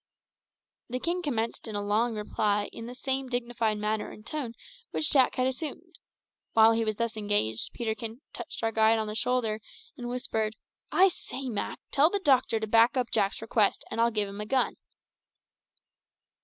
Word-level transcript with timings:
The 0.89 0.99
king 0.99 1.21
commenced 1.21 1.67
a 1.67 1.79
long 1.79 2.15
reply 2.15 2.69
in 2.73 2.87
the 2.87 2.95
same 2.95 3.29
dignified 3.29 3.77
manner 3.77 4.09
and 4.09 4.25
tone 4.25 4.53
which 4.89 5.11
Jack 5.11 5.35
had 5.35 5.45
assumed. 5.45 5.99
While 6.53 6.71
he 6.71 6.83
was 6.83 6.95
thus 6.95 7.15
engaged 7.15 7.73
Peterkin 7.73 8.21
touched 8.33 8.63
our 8.63 8.71
guide 8.71 8.97
on 8.97 9.05
the 9.05 9.13
shoulder 9.13 9.59
and 9.95 10.09
whispered 10.09 10.55
"I 10.91 11.07
say, 11.09 11.49
Mak, 11.49 11.79
tell 11.91 12.09
the 12.09 12.17
doctor 12.19 12.59
to 12.59 12.65
back 12.65 12.97
up 12.97 13.11
Jack's 13.11 13.43
request, 13.43 13.85
and 13.91 14.01
I'll 14.01 14.09
give 14.09 14.27
him 14.27 14.41
a 14.41 14.45
gun." 14.47 14.77